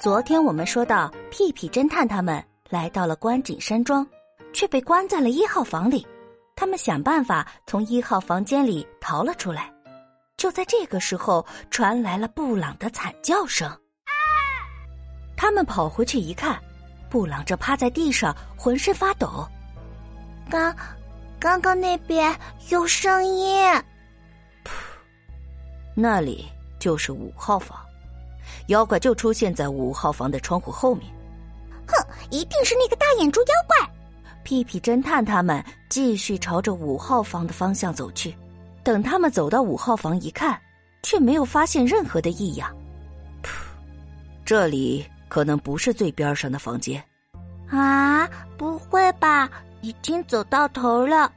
[0.00, 4.06] 昨天我们说到，屁屁侦探他们来到了观景山庄，
[4.52, 6.06] 却被关在了一号房里。
[6.54, 9.72] 他们想办法从一号房间里逃了出来。
[10.36, 13.68] 就在这个时候，传来了布朗的惨叫声。
[15.36, 16.56] 他们跑回去一看，
[17.10, 19.44] 布朗正趴在地上，浑身发抖。
[20.48, 20.72] 刚，
[21.40, 22.32] 刚刚那边
[22.68, 23.60] 有声音。
[24.64, 24.70] 噗，
[25.96, 26.46] 那里
[26.78, 27.76] 就是五号房。
[28.68, 31.04] 妖怪就出现在五号房的窗户后面。
[31.86, 31.94] 哼，
[32.30, 33.90] 一定是那个大眼珠妖怪！
[34.42, 38.34] 屁屁侦探他们继续朝着五号房的方向走去。
[38.82, 40.58] 等他们走到五号房一看，
[41.02, 42.74] 却没有发现任何的异样。
[43.42, 43.48] 噗，
[44.44, 47.02] 这里可能不是最边上的房间。
[47.68, 48.26] 啊，
[48.56, 49.50] 不会吧？
[49.82, 51.30] 已经走到头了，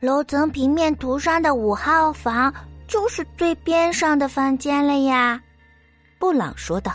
[0.00, 2.52] 楼层平面图上的五号房
[2.86, 5.40] 就是最边上的房间了呀。
[6.22, 6.92] 布朗说道：“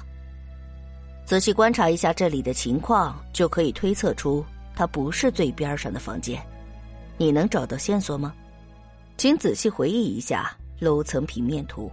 [1.27, 4.42] 仔细观察一下这里的情况，就可以推测出
[4.73, 6.42] 它不是最边上的房间。
[7.17, 8.34] 你能找到线索吗？
[9.17, 11.92] 请仔细回忆一下楼层平面图。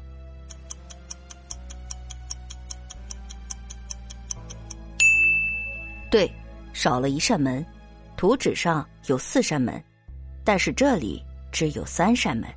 [6.08, 6.32] 对，
[6.72, 7.66] 少了一扇门。
[8.16, 9.82] 图纸上有四扇门，
[10.44, 12.48] 但是这里只有三扇门。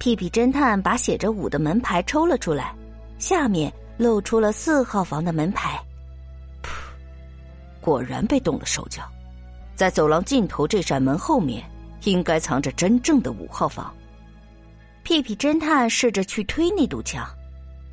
[0.00, 2.74] 屁屁侦探把写着五的门牌抽了出来。”
[3.20, 5.78] 下面露出了四号房的门牌，
[6.62, 6.68] 噗，
[7.80, 9.02] 果然被动了手脚，
[9.76, 11.62] 在走廊尽头这扇门后面，
[12.04, 13.94] 应该藏着真正的五号房。
[15.02, 17.28] 屁屁侦探试着去推那堵墙，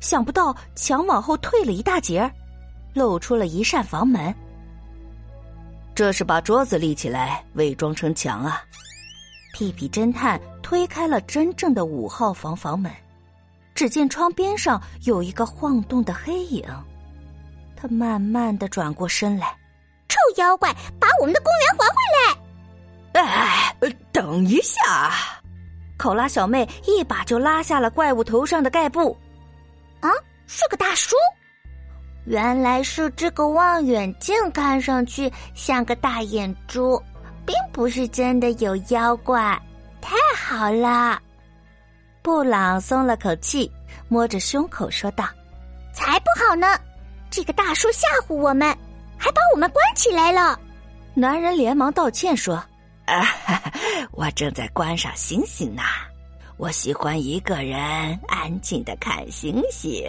[0.00, 2.30] 想不到墙往后退了一大截
[2.94, 4.34] 露出了一扇房门。
[5.94, 8.62] 这是把桌子立起来伪装成墙啊！
[9.52, 12.90] 屁屁侦探推开了真正的五号房房门。
[13.78, 16.64] 只见窗边上有一个晃动的黑影，
[17.76, 19.56] 他慢慢的转过身来。
[20.08, 23.22] 臭妖怪，把我们的公园还回来！
[23.22, 25.12] 哎，等一下！
[25.96, 29.16] 考拉小妹一把就拉下了怪物头上的盖布。
[30.00, 30.10] 啊，
[30.48, 31.14] 是个大叔！
[32.24, 37.00] 原来是这个望远镜看上去像个大眼珠，
[37.46, 39.56] 并不是真的有妖怪。
[40.00, 41.22] 太好了！
[42.28, 43.72] 布朗松了口气，
[44.06, 45.26] 摸着胸口说道
[45.94, 46.78] ：“才不好呢！
[47.30, 48.68] 这个大叔吓唬我们，
[49.16, 50.60] 还把我们关起来了。”
[51.16, 52.62] 男人连忙道歉说
[53.08, 53.24] ：“啊，
[54.12, 55.80] 我正在观赏星星呢。
[56.58, 57.80] 我喜欢一个人
[58.28, 60.06] 安静的看星星，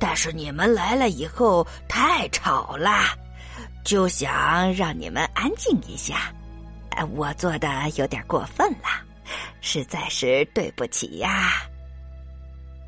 [0.00, 2.90] 但是你们来了以后太吵了，
[3.84, 6.32] 就想让你们安静一下。
[7.14, 9.04] 我做的有点过分了。”
[9.60, 11.62] 实在是对不起呀！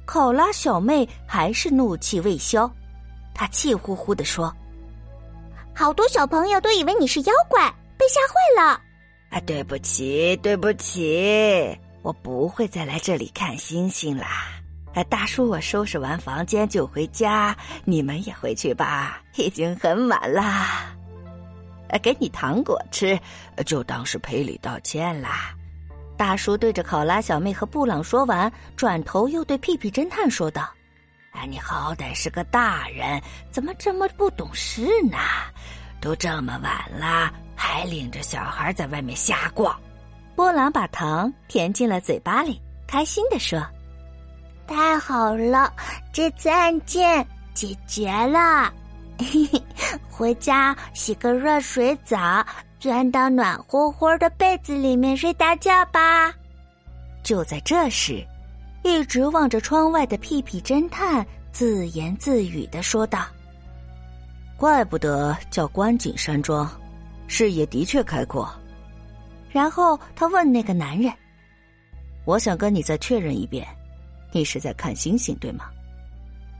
[0.05, 2.71] 考拉小妹还是怒气未消，
[3.35, 4.53] 她气呼呼的说
[5.75, 8.81] ：“好多小朋友都以为你是妖怪，被吓坏了。”
[9.31, 14.49] 啊，对不起，对不起，我不会再来这里看星星啦。
[14.93, 20.93] 啊，大叔，我收拾完房间就回家，你们也回去吧，已经很晚啦。
[22.03, 23.17] 给你糖果吃，
[23.65, 25.55] 就当是赔礼道歉啦。
[26.21, 30.69] 大叔对着考拉小妹和布朗说完，转头又对屁屁侦探说道
[31.33, 33.19] ：“哎，你好歹是个大人，
[33.51, 35.17] 怎么这么不懂事呢？
[35.99, 39.75] 都这么晚了，还领着小孩在外面瞎逛。”
[40.37, 43.59] 波朗把糖填进了嘴巴里，开心的说
[44.69, 45.73] ：“太好了，
[46.13, 48.71] 这次案件解决了，
[49.17, 49.63] 嘿嘿，
[50.11, 52.45] 回家洗个热水澡。”
[52.81, 56.35] 钻到暖和和的被子里面睡大觉吧。
[57.23, 58.27] 就在这时，
[58.83, 63.27] 一直望着窗外的屁屁侦探自言自语的说道
[64.57, 66.69] ：“怪不得叫观景山庄，
[67.29, 68.51] 视野的确开阔。”
[69.53, 71.13] 然后他问那个男人
[72.25, 73.67] ：“我想跟你再确认一遍，
[74.33, 75.67] 你是在看星星对吗？”“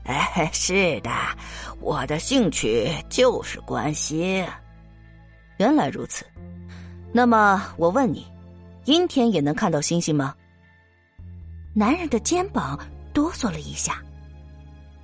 [0.05, 1.09] 哎，是的，
[1.79, 4.45] 我的兴趣就是观星。”
[5.57, 6.25] 原来如此，
[7.11, 8.25] 那么我问你，
[8.85, 10.35] 阴天也能看到星星吗？
[11.73, 12.79] 男人的肩膀
[13.13, 14.01] 哆嗦了一下。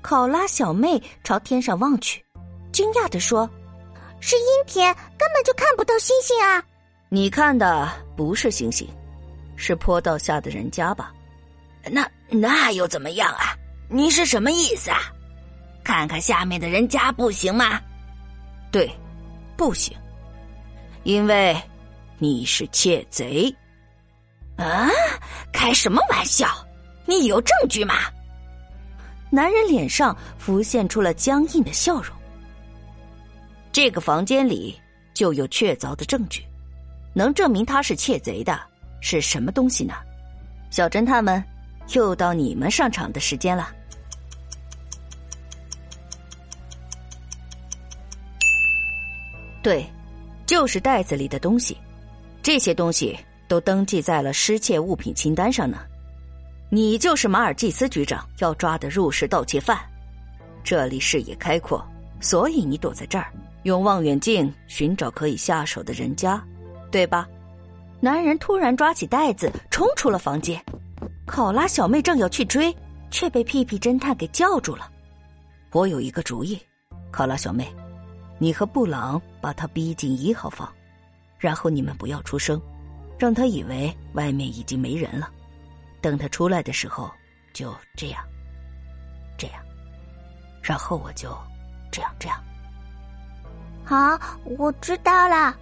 [0.01, 2.23] 考拉小妹朝天上望去，
[2.71, 3.49] 惊讶的说
[4.21, 6.63] ：“是阴天，根本就看不到星星啊！”
[7.09, 8.87] 你看的不是星星，
[9.55, 11.13] 是坡道下的人家吧？
[11.91, 13.55] 那那又怎么样啊？
[13.89, 14.99] 你是什么意思啊？
[15.83, 17.79] 看看下面的人家不行吗？
[18.71, 18.89] 对，
[19.55, 19.95] 不行。
[21.07, 21.55] 因为
[22.17, 23.49] 你是窃贼，
[24.57, 24.89] 啊！
[25.53, 26.49] 开什么玩笑？
[27.05, 27.95] 你有证据吗？
[29.29, 32.13] 男人脸上浮现出了僵硬的笑容。
[33.71, 34.77] 这个房间里
[35.13, 36.45] 就有确凿的证据，
[37.13, 38.59] 能证明他是窃贼的
[38.99, 39.93] 是什么东西呢？
[40.69, 41.41] 小侦探们，
[41.93, 43.71] 又到你们上场的时间了。
[49.63, 49.89] 对，
[50.47, 51.77] 就是袋子里的东西，
[52.41, 53.15] 这些东西
[53.47, 55.77] 都登记在了失窃物品清单上呢。
[56.71, 59.77] 你就是马尔济斯局长要抓的入室盗窃犯，
[60.63, 61.85] 这里视野开阔，
[62.19, 63.31] 所以你躲在这儿，
[63.63, 66.41] 用望远镜寻找可以下手的人家，
[66.89, 67.27] 对吧？
[67.99, 70.61] 男人突然抓起袋子，冲出了房间。
[71.25, 72.73] 考拉小妹正要去追，
[73.11, 74.89] 却被屁屁侦探给叫住了。
[75.71, 76.57] 我有一个主意，
[77.11, 77.67] 考拉小妹，
[78.39, 80.71] 你和布朗把他逼进一号房，
[81.39, 82.61] 然后你们不要出声，
[83.17, 85.29] 让他以为外面已经没人了。
[86.01, 87.11] 等他出来的时候，
[87.53, 88.23] 就这样，
[89.37, 89.59] 这样，
[90.61, 91.35] 然后我就
[91.91, 92.43] 这样这样。
[93.83, 95.57] 好，我知道了。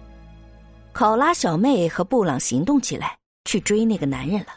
[0.92, 4.48] 考拉小妹和布朗行动起来，去追那个男人了。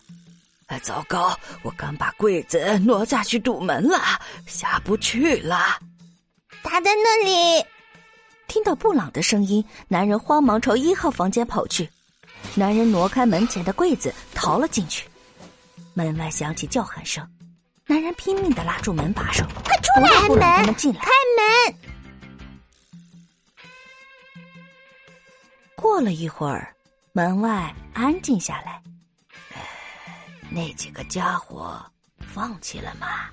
[0.67, 1.35] 哎，糟糕！
[1.63, 3.97] 我刚把柜子挪下去堵门了，
[4.45, 5.79] 下不去了。
[6.63, 7.65] 他在那里。
[8.49, 11.87] 听到布朗的声音，男人慌忙朝一号房间跑去。
[12.55, 15.07] 男人挪开门前的柜子，逃了进去。
[15.93, 17.25] 门外响起叫喊声，
[17.85, 19.91] 男人拼命的拉住门把手，快出
[20.35, 20.57] 来！
[20.59, 20.75] 开门！
[20.75, 20.99] 进来！
[20.99, 21.75] 开门！
[25.75, 26.75] 过了一会儿，
[27.13, 28.81] 门外安静下来。
[30.49, 31.79] 那几个家伙
[32.17, 33.29] 放弃了吗？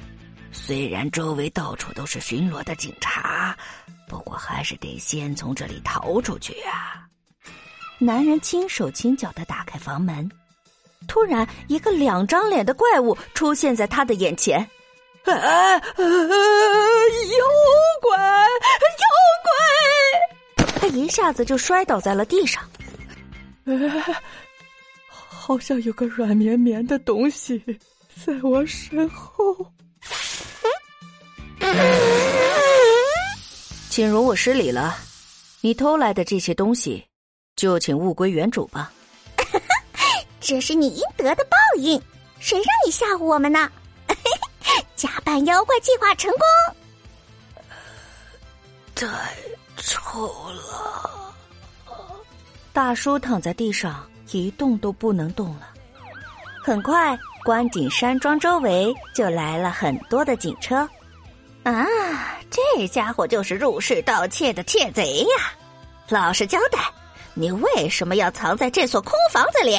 [0.58, 3.56] 虽然周围到处都是巡逻的警察，
[4.08, 7.06] 不过还是得先从这里逃出去啊！
[7.98, 10.28] 男人轻手轻脚的打开房门。
[11.06, 14.58] 突然，一个两张脸的怪物出现在他的眼前。
[15.24, 15.74] 啊！
[15.74, 15.80] 妖
[18.02, 18.18] 怪！
[18.18, 19.06] 妖
[19.44, 20.66] 怪！
[20.80, 22.68] 他一下子就摔倒在了地上。
[25.06, 27.62] 好像有个软绵绵的东西
[28.24, 29.56] 在我身后。
[33.96, 34.94] 请容我失礼了，
[35.62, 37.02] 你偷来的这些东西，
[37.56, 38.92] 就请物归原主吧。
[40.38, 41.98] 这是你应得的报应，
[42.38, 43.72] 谁让你吓唬我们呢？
[44.96, 46.40] 假扮妖怪计划成功。
[48.94, 49.06] 太
[49.78, 51.34] 臭了！
[52.74, 55.68] 大叔躺在地上，一动都不能动了。
[56.62, 60.86] 很快，观景山庄周围就来了很多的警车。
[61.62, 61.86] 啊，
[62.56, 65.52] 这家伙就是入室盗窃的窃贼呀！
[66.08, 66.78] 老实交代，
[67.34, 69.78] 你为什么要藏在这所空房子里？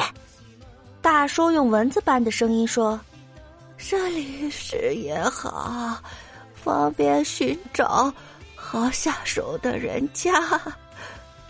[1.01, 2.99] 大叔用蚊子般的声音说
[3.79, 5.97] ：“这里视野好，
[6.53, 8.13] 方便寻找
[8.55, 10.31] 好下手的人家。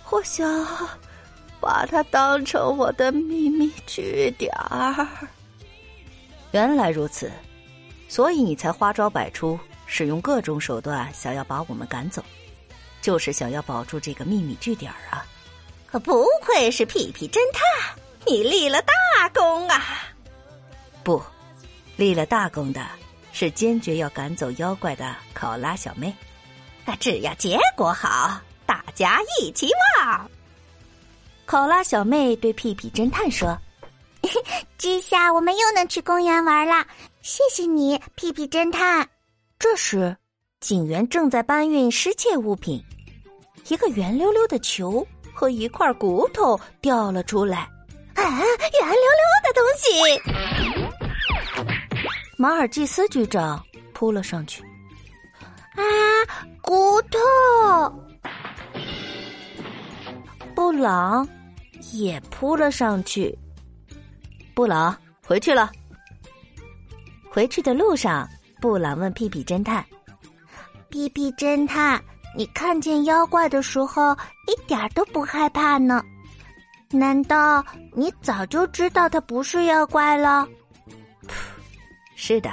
[0.10, 0.66] 我想
[1.60, 5.06] 把它当成我的秘密据点儿。”
[6.52, 7.30] 原来如此，
[8.08, 12.24] 所以你才花招百出，使用各种手段，想要把我们赶走，
[13.02, 15.26] 就是想要保住这个秘密据点啊！
[15.88, 17.98] 可不愧是屁屁侦探。
[18.26, 19.82] 你立了大功啊！
[21.02, 21.24] 不，
[21.96, 22.86] 立了大功的
[23.32, 26.14] 是坚决要赶走妖怪的考拉小妹。
[26.84, 30.30] 那，只要结果好，大家一起望。
[31.46, 33.58] 考拉小妹对屁屁侦探说
[34.78, 36.86] ：“这下我们又能去公园玩了，
[37.22, 39.08] 谢谢你，屁屁侦探。”
[39.60, 40.16] 这时，
[40.60, 42.84] 警员正在搬运失窃物品，
[43.68, 47.68] 一个圆溜溜的球和一块骨头掉了出来。
[48.14, 49.90] 啊，圆溜溜的东西！
[52.38, 54.64] 马尔济斯局长扑了上去。
[55.74, 55.82] 啊，
[56.62, 57.20] 骨头！
[60.56, 61.28] 布朗
[61.94, 63.36] 也扑了上去。
[64.54, 64.96] 布朗
[65.26, 65.72] 回去了。
[67.30, 68.28] 回去的路上，
[68.60, 69.86] 布朗问屁屁侦探
[70.90, 72.04] ：“屁屁侦探，
[72.36, 74.14] 你看见妖怪的时候
[74.48, 76.04] 一点都不害怕呢？”
[76.90, 80.48] 难道你早就知道他不是妖怪了？
[82.16, 82.50] 是的，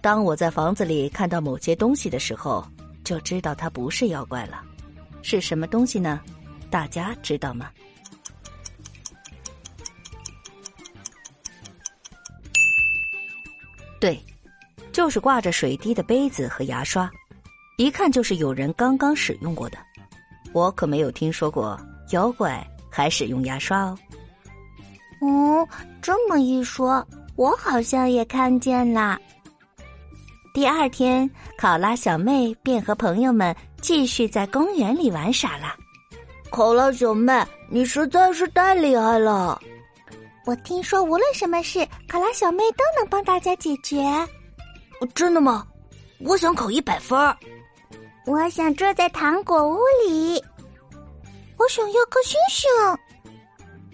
[0.00, 2.64] 当我在房子里看到某些东西的时候，
[3.04, 4.62] 就知道它不是妖怪了。
[5.22, 6.20] 是什么东西呢？
[6.70, 7.70] 大家知道吗？
[14.00, 14.20] 对，
[14.92, 17.10] 就是挂着水滴的杯子和牙刷，
[17.78, 19.78] 一看就是有人刚刚使用过的。
[20.52, 21.78] 我可没有听说过
[22.10, 22.64] 妖怪。
[22.94, 23.98] 还使用牙刷哦。
[25.22, 25.66] 哦，
[26.02, 27.02] 这么一说，
[27.36, 29.18] 我好像也看见了。
[30.52, 35.74] 第二天，考拉小妹便和朋友们继续在公园里玩耍了。
[36.50, 39.58] 考拉小妹，你实在是太厉害了！
[40.44, 44.04] 我听说，无论什么事，考拉小妹都能帮大家解决。
[45.06, 45.66] 真的吗？
[46.24, 47.36] 我想考一百分儿。
[48.26, 50.40] 我想住在糖果屋里。
[51.58, 52.70] 我想要颗星星。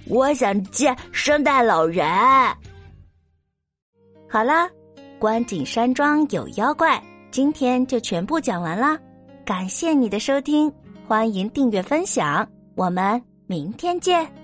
[0.06, 2.06] 我想见圣诞老人。
[4.28, 4.68] 好啦，
[5.18, 8.98] 观景山庄有妖怪，今天就全部讲完啦。
[9.44, 10.70] 感谢你的收听，
[11.06, 14.37] 欢迎订阅分享，我们明天见。